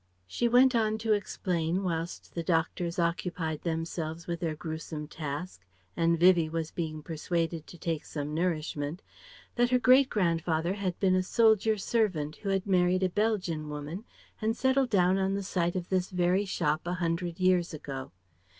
She 0.25 0.47
went 0.47 0.73
on 0.73 0.97
to 0.97 1.13
explain, 1.13 1.83
whilst 1.83 2.33
the 2.33 2.41
doctors 2.41 2.97
occupied 2.97 3.61
themselves 3.61 4.25
with 4.25 4.39
their 4.39 4.55
gruesome 4.55 5.07
task, 5.07 5.63
and 5.95 6.19
Vivie 6.19 6.49
was 6.49 6.71
being 6.71 7.03
persuaded 7.03 7.67
to 7.67 7.77
take 7.77 8.03
some 8.05 8.33
nourishment, 8.33 9.03
that 9.57 9.69
her 9.69 9.77
great 9.77 10.09
grandfather 10.09 10.73
had 10.73 10.99
been 10.99 11.13
a 11.13 11.21
soldier 11.21 11.77
servant 11.77 12.37
who 12.37 12.49
had 12.49 12.65
married 12.65 13.03
a 13.03 13.09
Belgian 13.09 13.69
woman 13.69 14.03
and 14.41 14.57
settled 14.57 14.89
down 14.89 15.19
on 15.19 15.35
the 15.35 15.43
site 15.43 15.75
of 15.75 15.89
this 15.89 16.09
very 16.09 16.45
shop 16.45 16.81
a 16.87 16.93
hundred 16.95 17.39
years 17.39 17.71
ago. 17.71 18.11